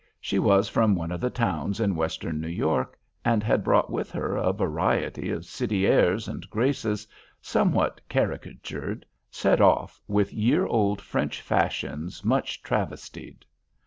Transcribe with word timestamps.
She 0.19 0.39
was 0.39 0.67
from 0.67 0.95
one 0.95 1.11
of 1.11 1.21
the 1.21 1.29
towns 1.29 1.79
in 1.79 1.95
Western 1.95 2.41
New 2.41 2.47
York, 2.47 2.97
and 3.23 3.43
had 3.43 3.63
brought 3.63 3.91
with 3.91 4.09
her 4.13 4.35
a 4.35 4.51
variety 4.51 5.29
of 5.29 5.45
city 5.45 5.85
airs 5.85 6.27
and 6.27 6.49
graces 6.49 7.07
somewhat 7.39 8.01
caricatured, 8.09 9.05
set 9.29 9.61
off 9.61 10.01
with 10.07 10.33
year 10.33 10.65
old 10.65 11.01
French 11.01 11.39
fashions 11.39 12.25
much 12.25 12.63
travestied. 12.63 13.45